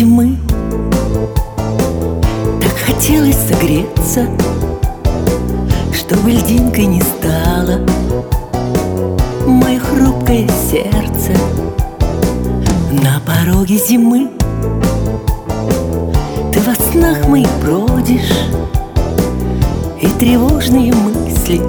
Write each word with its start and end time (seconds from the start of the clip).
зимы. 0.00 0.38
Так 2.62 2.72
хотелось 2.86 3.36
согреться 3.36 4.26
Чтобы 5.92 6.30
льдинкой 6.30 6.86
не 6.86 7.02
стало. 7.02 7.80
Мое 9.46 9.78
хрупкое 9.78 10.48
сердце 10.70 11.38
На 13.02 13.20
пороге 13.26 13.76
зимы. 13.76 14.30
Ты 16.50 16.60
во 16.60 16.74
снах 16.92 17.28
моих 17.28 17.50
бродишь 17.62 18.46
И 20.00 20.06
тревожные 20.18 20.94
мысли 20.94 21.60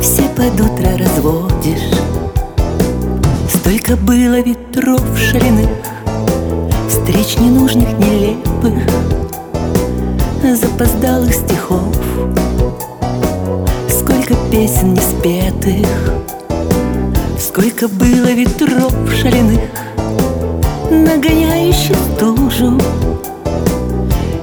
Все 0.00 0.22
под 0.34 0.60
утро 0.60 0.98
разводишь. 0.98 1.92
Столько 3.48 3.96
было 3.96 4.40
ветров 4.40 5.02
шаленых 5.16 5.85
Встреч 7.06 7.36
ненужных, 7.38 7.88
нелепых 8.00 8.74
Запоздалых 10.42 11.32
стихов. 11.32 11.94
Сколько 13.88 14.34
песен 14.50 14.94
не 14.94 15.00
спетых 15.00 15.86
Сколько 17.38 17.86
было 17.86 18.32
ветров 18.32 18.92
шаленых 19.14 19.60
Нагоняющих 20.90 21.96
стужу 22.16 22.76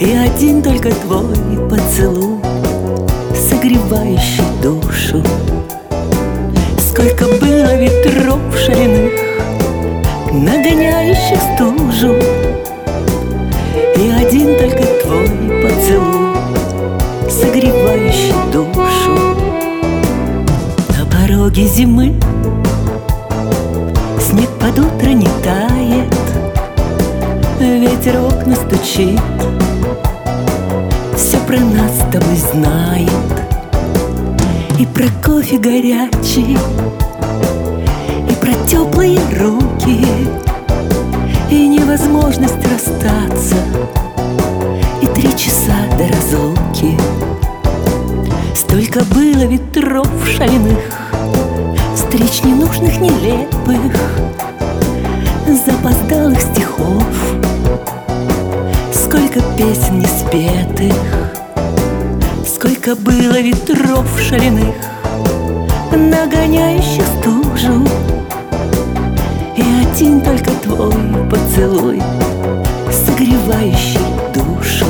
И 0.00 0.12
один 0.12 0.62
только 0.62 0.92
твой 0.92 1.68
поцелуй 1.68 2.38
Согревающий 3.34 4.44
душу. 4.62 5.22
Сколько 6.78 7.26
было 7.26 7.76
ветров 7.76 8.40
шаленых 8.56 9.26
Нагоняющих 10.32 11.38
стужу. 11.54 12.14
И 13.96 14.10
один 14.10 14.56
только 14.58 14.84
твой 15.02 15.28
поцелуй 15.62 16.36
Согревающий 17.30 18.34
душу. 18.52 19.36
На 20.98 21.06
пороге 21.06 21.66
зимы 21.66 22.14
Снег 24.20 24.50
под 24.60 24.78
утро 24.78 25.08
не 25.08 25.28
тает 25.42 26.14
Ветер 27.60 28.20
окна 28.20 28.54
стучит. 28.54 29.20
Все 31.16 31.38
про 31.46 31.58
нас 31.58 31.90
с 31.96 32.12
тобой 32.12 32.36
знает. 32.36 33.10
И 34.78 34.86
про 34.86 35.06
кофе 35.24 35.56
горячий 35.56 36.58
невозможность 42.26 42.66
расстаться 42.70 43.56
И 45.00 45.06
три 45.06 45.36
часа 45.36 45.74
до 45.96 46.08
разлуки. 46.08 46.98
Столько 48.54 49.04
было 49.14 49.44
ветров 49.44 50.08
шальных 50.26 50.78
Встреч 51.94 52.42
ненужных, 52.42 52.98
нелепых 53.00 53.92
Запоздалых 55.46 56.40
стихов. 56.40 57.04
Сколько 58.92 59.40
песен 59.56 60.00
не 60.00 60.06
спетых 60.06 60.96
Сколько 62.46 62.96
было 62.96 63.40
ветров 63.40 64.06
шаленых 64.20 64.74
Нагоняющих 65.92 67.04
стужу 67.20 68.15
один 69.96 70.20
только 70.20 70.50
твой 70.62 70.92
поцелуй 71.30 72.02
Согревающий 72.92 73.98
душу 74.34 74.84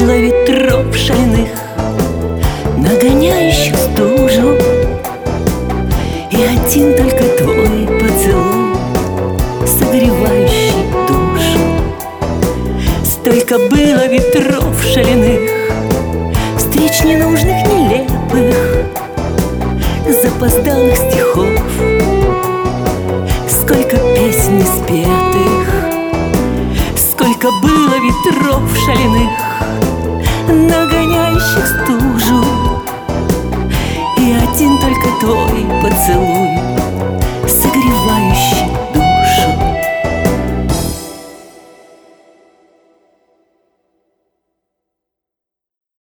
было 0.00 0.18
ветров 0.18 0.94
шальных 0.94 1.48
Нагоняющих 2.76 3.74
стужу. 3.76 4.56
И 6.30 6.42
один 6.42 6.94
только 6.96 7.24
твой 7.38 7.86
поцелуй 7.98 8.76
Согревающий 9.66 10.84
душу. 11.08 11.60
Столько 13.04 13.58
было 13.58 14.06
ветров 14.06 14.82
шаленых 14.82 15.50
Встреч 16.58 17.02
ненужных, 17.02 17.66
нелепых 17.66 18.56
Запоздалых 20.22 20.96
стихов. 20.96 21.48
Сколько 23.48 23.96
песен 24.14 24.60
спетых 24.60 25.68
Сколько 26.96 27.48
было 27.62 27.94
ветров 27.96 28.62
шаленых 28.84 29.45
Нагоняющих 30.48 31.66
стужу. 31.66 32.44
И 34.18 34.32
один 34.32 34.78
только 34.78 35.08
твой 35.20 35.66
поцелуй 35.82 36.75